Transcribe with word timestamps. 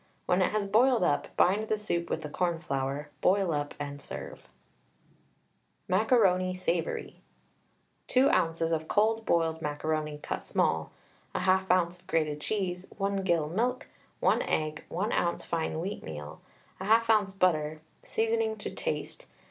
When 0.25 0.41
it 0.41 0.49
has 0.51 0.65
boiled 0.67 1.03
up, 1.03 1.27
bind 1.37 1.67
the 1.67 1.77
soup 1.77 2.09
with 2.09 2.23
the 2.23 2.29
cornflour, 2.29 3.11
boil 3.21 3.53
up, 3.53 3.75
and 3.79 4.01
serve. 4.01 4.47
MACARONI 5.87 6.55
SAVOURY. 6.55 7.21
2 8.07 8.29
oz. 8.31 8.61
of 8.63 8.87
cold 8.87 9.27
boiled 9.27 9.61
macaroni 9.61 10.17
cut 10.17 10.43
small, 10.43 10.91
1/2 11.35 11.69
oz. 11.69 12.01
grated 12.07 12.41
cheese, 12.41 12.87
1 12.97 13.17
gill 13.17 13.47
milk, 13.47 13.89
1 14.21 14.41
egg, 14.41 14.85
1 14.89 15.13
oz. 15.13 15.45
fine 15.45 15.73
wheatmeal, 15.75 16.39
1/2 16.79 17.09
oz. 17.23 17.33
butter, 17.35 17.79
seasoning 18.03 18.57
to 18.57 18.71
taste. 18.73 19.27